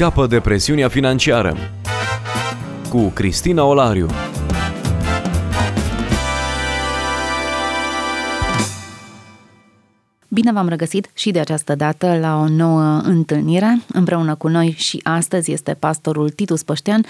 [0.00, 1.56] Scapă de presiunea financiară
[2.88, 4.06] cu Cristina Olariu.
[10.28, 13.80] Bine v-am regăsit și de această dată la o nouă întâlnire.
[13.92, 17.04] Împreună cu noi și astăzi este pastorul Titus Păștean,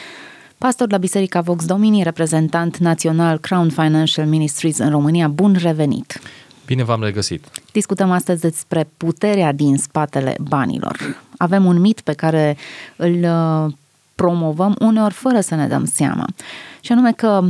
[0.58, 5.28] pastor la Biserica Vox Domini, reprezentant național Crown Financial Ministries în România.
[5.28, 6.20] Bun revenit!
[6.70, 7.46] Bine v-am regăsit!
[7.72, 11.22] Discutăm astăzi despre puterea din spatele banilor.
[11.36, 12.56] Avem un mit pe care
[12.96, 13.72] îl uh,
[14.14, 16.26] promovăm uneori fără să ne dăm seama.
[16.80, 17.44] Și anume că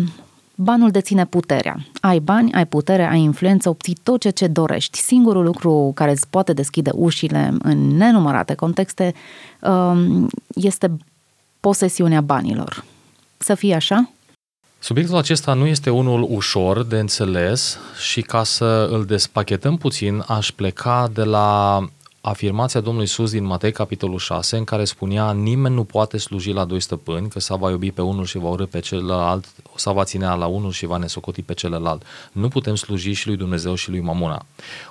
[0.54, 1.76] banul deține puterea.
[2.00, 4.98] Ai bani, ai putere, ai influență, obții tot ce, ce dorești.
[4.98, 9.14] Singurul lucru care îți poate deschide ușile în nenumărate contexte
[9.60, 10.96] um, este
[11.60, 12.84] posesiunea banilor.
[13.38, 14.10] Să fie așa?
[14.82, 20.50] Subiectul acesta nu este unul ușor de înțeles și ca să îl despachetăm puțin, aș
[20.50, 21.78] pleca de la
[22.20, 26.64] afirmația Domnului Iisus din Matei, capitolul 6, în care spunea nimeni nu poate sluji la
[26.64, 30.04] doi stăpâni, că să va iubi pe unul și va urâ pe celălalt, sau va
[30.04, 32.02] ținea la unul și va nesocoti pe celălalt.
[32.32, 34.46] Nu putem sluji și lui Dumnezeu și lui Mamona.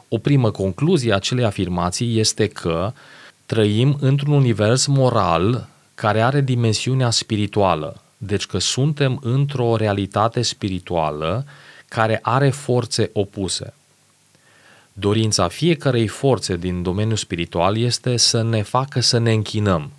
[0.08, 2.94] O primă concluzie a acelei afirmații este că
[3.45, 8.02] trăim într-un univers moral care are dimensiunea spirituală.
[8.22, 11.45] Deci că suntem într-o realitate spirituală
[11.88, 13.73] care are forțe opuse.
[14.94, 19.92] Dorința fiecarei forțe din domeniul spiritual este să ne facă să ne închinăm.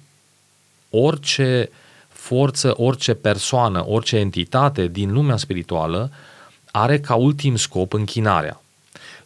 [0.91, 1.71] Orice
[2.09, 6.11] forță, orice persoană, orice entitate din lumea spirituală
[6.71, 8.63] are ca ultim scop închinarea.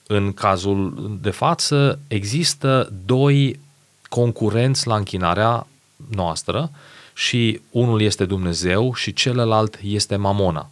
[0.07, 3.61] În cazul de față există doi
[4.09, 5.67] concurenți la închinarea
[6.11, 6.71] noastră
[7.15, 10.69] și unul este Dumnezeu și celălalt este Mamona.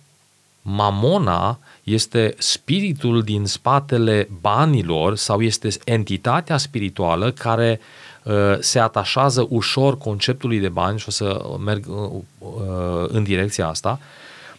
[0.63, 7.81] Mamona este spiritul din spatele banilor sau este entitatea spirituală care
[8.23, 13.69] uh, se atașează ușor conceptului de bani și o să merg uh, uh, în direcția
[13.69, 13.99] asta,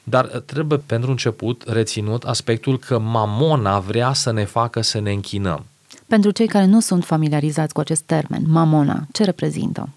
[0.04, 5.66] dar trebuie pentru început reținut aspectul că mamona vrea să ne facă să ne închinăm.
[6.08, 9.90] Pentru cei care nu sunt familiarizați cu acest termen, mamona, ce reprezintă?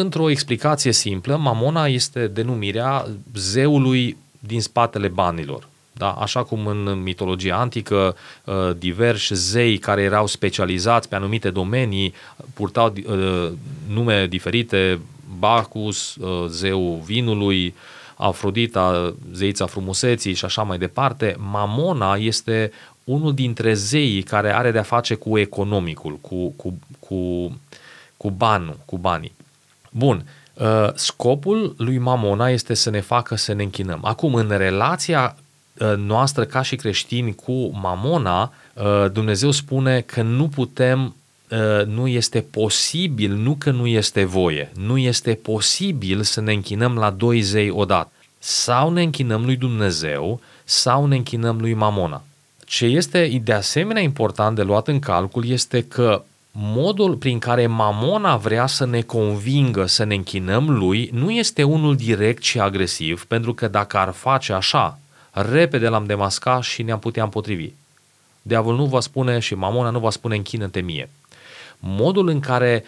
[0.00, 5.68] Într-o explicație simplă, mamona este denumirea zeului din spatele banilor.
[5.92, 6.10] Da?
[6.10, 12.14] Așa cum în mitologia antică, uh, diversi zei care erau specializați pe anumite domenii
[12.54, 13.50] purtau uh,
[13.88, 15.00] nume diferite,
[15.38, 17.74] Bacchus, uh, zeul vinului,
[18.16, 21.36] Afrodita, zeița frumuseții și așa mai departe.
[21.50, 22.72] Mamona este
[23.04, 27.52] unul dintre zeii care are de-a face cu economicul, cu, cu, cu,
[28.16, 29.36] cu banul, cu banii.
[29.90, 30.24] Bun,
[30.94, 34.00] scopul lui Mamona este să ne facă să ne închinăm.
[34.02, 35.36] Acum, în relația
[35.78, 41.14] Uh, noastră ca și creștini cu mamona, uh, Dumnezeu spune că nu putem
[41.50, 46.94] uh, nu este posibil, nu că nu este voie, nu este posibil să ne închinăm
[46.94, 48.10] la doi zei odată.
[48.38, 52.22] Sau ne închinăm lui Dumnezeu, sau ne închinăm lui Mamona.
[52.64, 56.22] Ce este de asemenea important de luat în calcul este că
[56.60, 61.96] modul prin care Mamona vrea să ne convingă să ne închinăm lui nu este unul
[61.96, 64.98] direct și agresiv, pentru că dacă ar face așa,
[65.30, 67.70] repede l-am demascat și ne-am putea împotrivi.
[68.42, 71.10] Diavolul nu va spune și mamona nu va spune închină-te mie.
[71.78, 72.84] Modul în care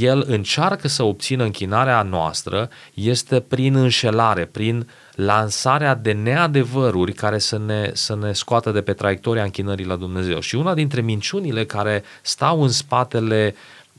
[0.00, 7.58] el încearcă să obțină închinarea noastră este prin înșelare, prin lansarea de neadevăruri care să
[7.58, 10.40] ne, să ne scoată de pe traiectoria închinării la Dumnezeu.
[10.40, 13.54] Și una dintre minciunile care stau în spatele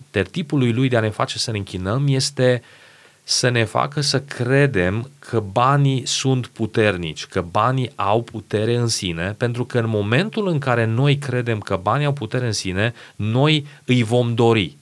[0.10, 2.80] tertipului lui de a ne face să ne închinăm este uh,
[3.24, 9.36] să ne facă să credem că banii sunt puternici, că banii au putere în sine,
[9.38, 13.66] pentru că în momentul în care noi credem că banii au putere în sine, noi
[13.86, 14.78] îi vom dori.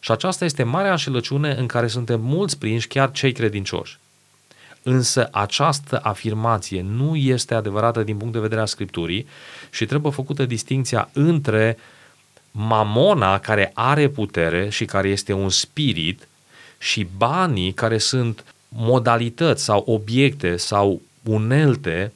[0.00, 3.98] Și aceasta este marea înșelăciune în care suntem mulți prinși, chiar cei credincioși.
[4.82, 9.26] Însă această afirmație nu este adevărată din punct de vedere a Scripturii
[9.70, 11.78] și trebuie făcută distinția între
[12.50, 16.28] mamona care are putere și care este un spirit
[16.78, 22.12] și banii care sunt modalități sau obiecte sau unelte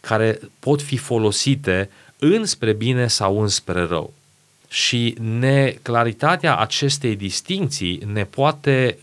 [0.00, 4.12] care pot fi folosite înspre bine sau înspre rău.
[4.72, 8.98] Și neclaritatea acestei distinții ne poate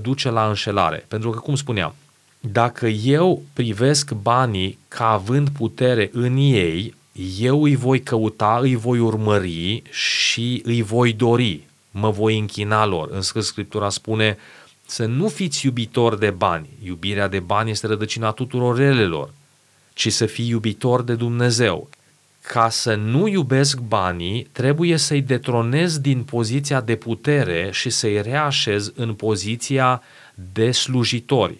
[0.00, 1.04] duce la înșelare.
[1.08, 1.94] Pentru că, cum spuneam,
[2.40, 6.94] dacă eu privesc banii ca având putere în ei,
[7.38, 13.08] eu îi voi căuta, îi voi urmări și îi voi dori mă voi închina lor.
[13.10, 14.38] În Scriptura spune
[14.86, 16.68] să nu fiți iubitori de bani.
[16.84, 19.30] Iubirea de bani este rădăcina tuturor relelor,
[19.92, 21.88] ci să fii iubitor de Dumnezeu.
[22.42, 28.92] Ca să nu iubesc banii, trebuie să-i detronez din poziția de putere și să-i reașez
[28.94, 30.02] în poziția
[30.52, 31.56] de slujitori.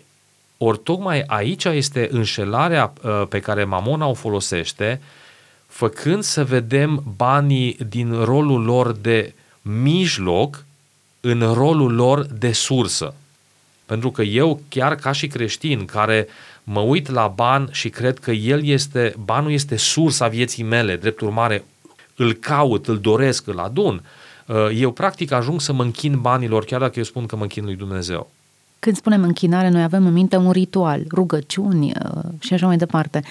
[0.57, 5.01] Ori tocmai aici este înșelarea uh, pe care Mamona o folosește,
[5.67, 10.65] făcând să vedem banii din rolul lor de mijloc
[11.21, 13.15] în rolul lor de sursă.
[13.87, 16.29] Pentru că eu, chiar ca și creștin, care
[16.65, 21.21] mă uit la ban și cred că el este, banul este sursa vieții mele, drept
[21.21, 21.65] urmare
[22.17, 24.03] îl caut, îl doresc, îl adun,
[24.47, 27.65] uh, eu practic ajung să mă închin banilor, chiar dacă eu spun că mă închin
[27.65, 28.31] lui Dumnezeu.
[28.79, 33.23] Când spunem închinare, noi avem în minte un ritual, rugăciuni uh, și așa mai departe.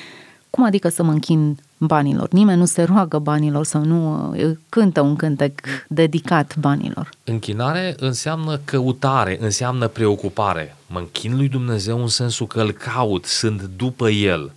[0.50, 2.28] Cum adică să mă închin banilor?
[2.32, 7.10] Nimeni nu se roagă banilor sau nu uh, cântă un cântec dedicat banilor.
[7.24, 10.76] Închinare înseamnă căutare, înseamnă preocupare.
[10.88, 14.52] Mă închin lui Dumnezeu în sensul că îl caut, sunt după el.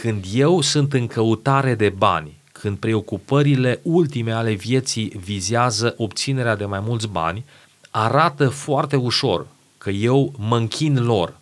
[0.00, 6.64] Când eu sunt în căutare de bani, când preocupările ultime ale vieții vizează obținerea de
[6.64, 7.44] mai mulți bani,
[7.90, 9.46] arată foarte ușor
[9.78, 11.36] că eu mă închin lor,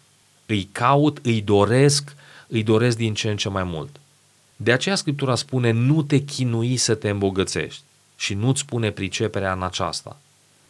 [0.47, 2.16] îi caut, îi doresc,
[2.49, 4.01] îi doresc din ce în ce mai mult.
[4.57, 7.83] De aceea Scriptura spune nu te chinui să te îmbogățești
[8.17, 10.21] și nu-ți spune priceperea în aceasta.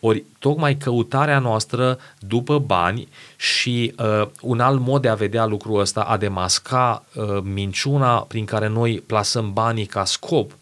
[0.00, 5.80] Ori tocmai căutarea noastră după bani și uh, un alt mod de a vedea lucrul
[5.80, 10.52] ăsta, a demasca uh, minciuna prin care noi plasăm banii ca scop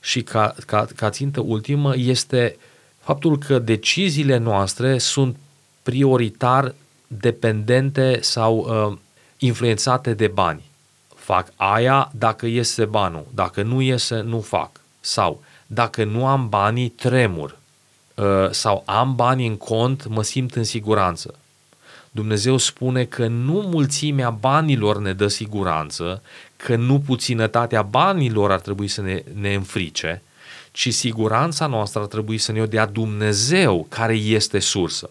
[0.00, 2.56] și ca, ca, ca țintă ultimă, este
[3.00, 5.36] faptul că deciziile noastre sunt
[5.82, 6.74] prioritar
[7.06, 8.98] dependente sau uh,
[9.38, 10.62] influențate de bani.
[11.14, 14.70] Fac aia dacă iese banul, dacă nu iese, nu fac.
[15.00, 17.58] Sau dacă nu am banii, tremur.
[18.14, 21.34] Uh, sau am bani în cont, mă simt în siguranță.
[22.10, 26.22] Dumnezeu spune că nu mulțimea banilor ne dă siguranță,
[26.56, 30.22] că nu puținătatea banilor ar trebui să ne, ne înfrice,
[30.72, 35.10] ci siguranța noastră ar trebui să ne-o dea Dumnezeu, care este sursă.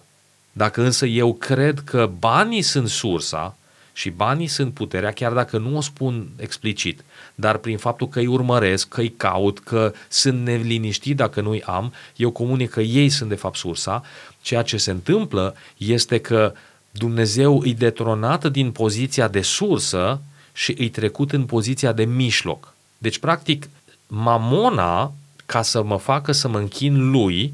[0.51, 3.55] Dacă însă eu cred că banii sunt sursa
[3.93, 7.03] și banii sunt puterea, chiar dacă nu o spun explicit,
[7.35, 11.93] dar prin faptul că îi urmăresc, că îi caut, că sunt neliniștit dacă nu-i am,
[12.15, 14.03] eu comunic că ei sunt de fapt sursa,
[14.41, 16.53] ceea ce se întâmplă este că
[16.91, 20.21] Dumnezeu îi detronat din poziția de sursă
[20.53, 22.73] și îi trecut în poziția de mijloc.
[22.97, 23.69] Deci, practic,
[24.07, 25.13] mamona,
[25.45, 27.53] ca să mă facă să mă închin lui,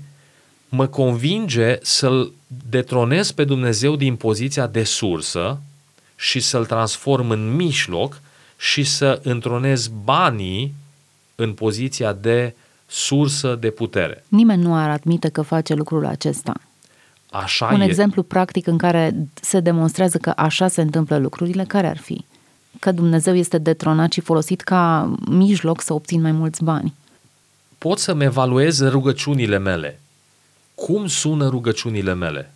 [0.69, 2.31] mă convinge să-l
[2.69, 5.62] detronez pe Dumnezeu din poziția de sursă
[6.19, 8.21] și să-l transform în mijloc
[8.57, 10.74] și să întronez banii
[11.36, 12.56] în poziția de
[12.88, 14.24] sursă de putere.
[14.27, 16.54] Nimeni nu ar admite că face lucrul acesta.
[17.31, 17.86] Așa Un e.
[17.86, 22.25] exemplu practic în care se demonstrează că așa se întâmplă lucrurile, care ar fi?
[22.80, 26.94] Că Dumnezeu este detronat și folosit ca mijloc să obțin mai mulți bani.
[27.77, 30.00] Pot să-mi evaluez rugăciunile mele.
[30.75, 32.51] Cum sună rugăciunile mele?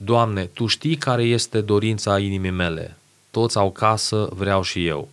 [0.00, 2.96] Doamne, Tu știi care este dorința inimii mele.
[3.30, 5.08] Toți au casă, vreau și eu.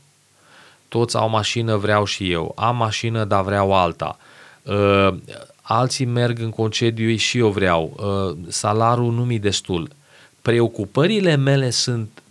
[0.88, 2.52] Toți au mașină, vreau și eu.
[2.56, 4.18] Am mașină, dar vreau alta.
[4.64, 5.14] Uh,
[5.62, 7.94] alții merg în concediu și eu vreau.
[7.96, 9.90] Uh, salarul nu mi destul.
[10.42, 12.24] Preocupările mele sunt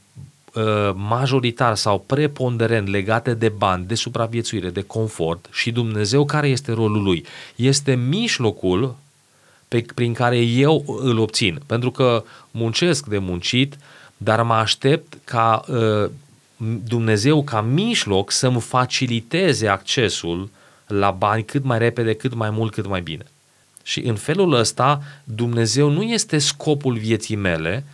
[0.54, 0.62] uh,
[0.94, 7.02] majoritar sau preponderent legate de bani, de supraviețuire, de confort și Dumnezeu care este rolul
[7.02, 7.24] lui?
[7.56, 8.96] Este mijlocul
[9.74, 11.60] pe, prin care eu îl obțin.
[11.66, 13.76] Pentru că muncesc de muncit,
[14.16, 16.10] dar mă aștept ca uh,
[16.88, 20.50] Dumnezeu ca mijloc să-mi faciliteze accesul
[20.86, 23.24] la bani cât mai repede, cât mai mult, cât mai bine.
[23.82, 27.84] Și în felul ăsta Dumnezeu nu este scopul vieții mele,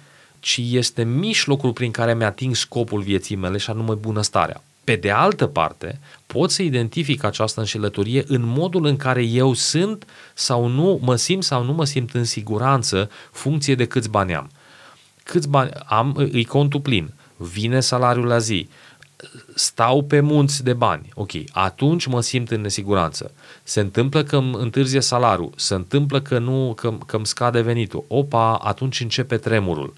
[0.41, 4.63] ci este mijlocul prin care mi-ating scopul vieții mele și anume bunăstarea.
[4.91, 10.07] Pe de altă parte, pot să identific această înșelătorie în modul în care eu sunt
[10.35, 14.51] sau nu, mă simt sau nu mă simt în siguranță, funcție de câți bani am.
[15.23, 18.69] Câți bani am, îi contul plin, vine salariul la zi,
[19.55, 23.33] stau pe munți de bani, ok, atunci mă simt în nesiguranță.
[23.63, 28.05] Se întâmplă că îmi întârzie salarul, se întâmplă că nu, că, că îmi scade venitul,
[28.09, 29.95] opa, atunci începe tremurul.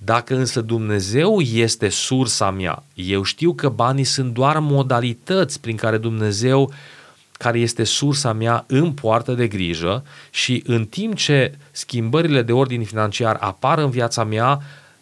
[0.00, 5.98] Dacă însă Dumnezeu este sursa mea, eu știu că banii sunt doar modalități prin care
[5.98, 6.72] Dumnezeu,
[7.32, 12.84] care este sursa mea, îmi poartă de grijă și în timp ce schimbările de ordin
[12.84, 14.60] financiar apar în viața mea,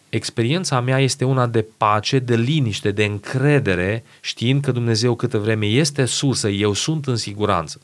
[0.09, 5.65] experiența mea este una de pace, de liniște, de încredere, știind că Dumnezeu câtă vreme
[5.65, 7.79] este sursă, eu sunt în siguranță.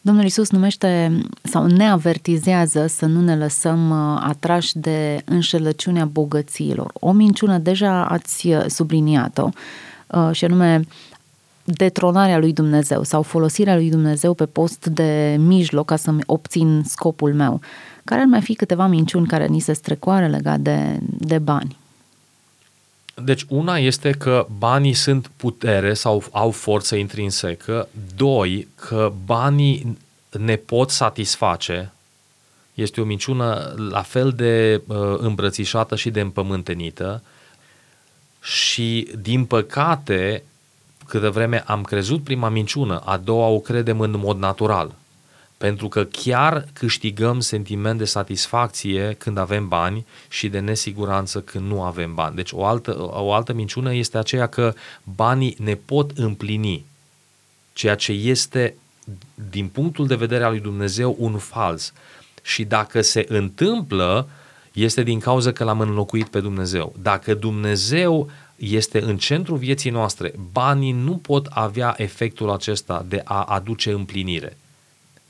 [0.00, 6.90] Domnul Isus numește sau ne avertizează să nu ne lăsăm uh, atrași de înșelăciunea bogățiilor.
[6.94, 9.48] O minciună deja ați uh, subliniat-o
[10.06, 10.84] uh, și anume
[11.64, 17.34] detronarea lui Dumnezeu sau folosirea lui Dumnezeu pe post de mijloc ca să-mi obțin scopul
[17.34, 17.60] meu.
[18.04, 21.79] Care ar mai fi câteva minciuni care ni se strecoară legat de, de bani?
[23.24, 27.88] Deci una este că banii sunt putere sau au forță intrinsecă.
[28.16, 29.98] Doi, că banii
[30.38, 31.92] ne pot satisface.
[32.74, 37.22] Este o minciună la fel de uh, îmbrățișată și de împământenită.
[38.42, 40.42] Și, din păcate,
[41.06, 44.94] câtă vreme am crezut prima minciună, a doua o credem în mod natural.
[45.60, 51.82] Pentru că chiar câștigăm sentiment de satisfacție când avem bani și de nesiguranță când nu
[51.82, 52.36] avem bani.
[52.36, 54.74] Deci o altă, o altă minciună este aceea că
[55.14, 56.84] banii ne pot împlini,
[57.72, 58.74] ceea ce este,
[59.50, 61.92] din punctul de vedere al lui Dumnezeu, un fals.
[62.42, 64.28] Și dacă se întâmplă,
[64.72, 66.94] este din cauza că l-am înlocuit pe Dumnezeu.
[67.02, 73.42] Dacă Dumnezeu este în centrul vieții noastre, banii nu pot avea efectul acesta de a
[73.42, 74.56] aduce împlinire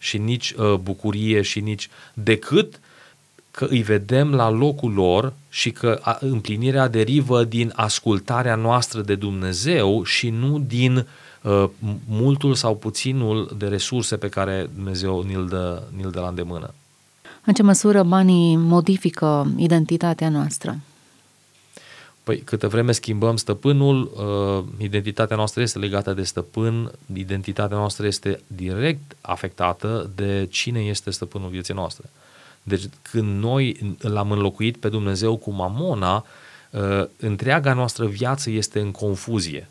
[0.02, 2.80] și nici uh, bucurie și nici decât
[3.50, 10.04] că îi vedem la locul lor și că împlinirea derivă din ascultarea noastră de Dumnezeu
[10.04, 11.06] și nu din
[11.42, 11.64] uh,
[12.08, 16.74] multul sau puținul de resurse pe care Dumnezeu ni-l dă, ni-l dă la îndemână.
[17.44, 20.78] În ce măsură banii modifică identitatea noastră?
[22.22, 28.40] Păi, câtă vreme schimbăm stăpânul, uh, identitatea noastră este legată de stăpân, identitatea noastră este
[28.46, 32.10] direct afectată de cine este stăpânul vieții noastre.
[32.62, 36.24] Deci, când noi l-am înlocuit pe Dumnezeu cu mamona,
[36.70, 39.68] uh, întreaga noastră viață este în confuzie.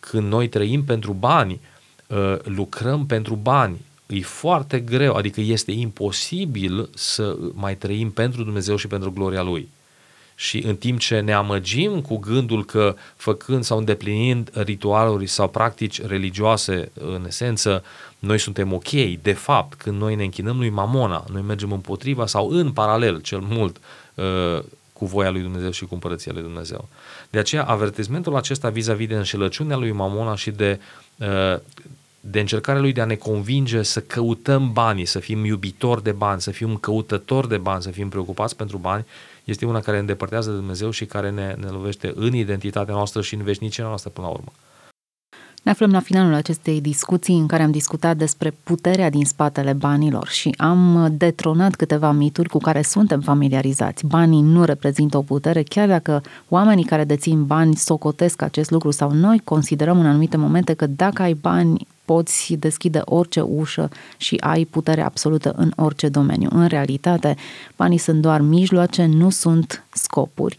[0.00, 1.60] Când noi trăim pentru bani,
[2.06, 8.76] uh, lucrăm pentru bani, e foarte greu, adică este imposibil să mai trăim pentru Dumnezeu
[8.76, 9.68] și pentru gloria Lui.
[10.40, 16.02] Și în timp ce ne amăgim cu gândul că făcând sau îndeplinind ritualuri sau practici
[16.02, 17.84] religioase, în esență,
[18.18, 18.90] noi suntem ok,
[19.22, 23.40] de fapt, când noi ne închinăm lui Mamona, noi mergem împotriva sau în paralel, cel
[23.40, 23.76] mult,
[24.14, 26.88] uh, cu voia lui Dumnezeu și cu împărăția lui Dumnezeu.
[27.30, 30.80] De aceea, avertismentul acesta vis-a-vis de înșelăciunea lui Mamona și de,
[31.16, 31.58] uh,
[32.20, 36.40] de încercarea lui de a ne convinge să căutăm banii, să fim iubitori de bani,
[36.40, 39.04] să fim căutători de bani, să fim preocupați pentru bani,
[39.50, 43.34] este una care îndepărtează de Dumnezeu și care ne, ne lovește în identitatea noastră și
[43.34, 44.52] în veșnicia noastră până la urmă.
[45.62, 50.28] Ne aflăm la finalul acestei discuții în care am discutat despre puterea din spatele banilor
[50.28, 54.06] și am detronat câteva mituri cu care suntem familiarizați.
[54.06, 59.10] Banii nu reprezintă o putere, chiar dacă oamenii care dețin bani socotesc acest lucru sau
[59.10, 64.64] noi considerăm în anumite momente că dacă ai bani poți deschide orice ușă și ai
[64.64, 66.48] putere absolută în orice domeniu.
[66.52, 67.36] În realitate,
[67.76, 70.56] banii sunt doar mijloace, nu sunt scopuri.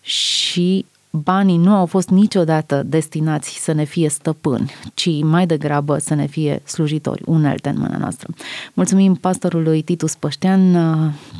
[0.00, 6.14] Și banii nu au fost niciodată destinați să ne fie stăpâni, ci mai degrabă să
[6.14, 8.28] ne fie slujitori, unelte în mâna noastră.
[8.72, 10.76] Mulțumim pastorului Titus Păștean,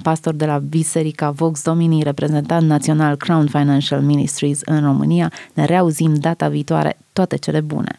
[0.03, 5.33] pastor de la Biserica Vox Domini, reprezentant național Crown Financial Ministries în România.
[5.53, 6.99] Ne reauzim data viitoare.
[7.13, 7.99] Toate cele bune!